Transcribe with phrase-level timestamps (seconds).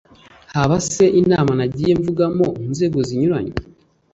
[0.53, 3.53] Haba se inama nagiye mvugamo mu nzego zinyuranye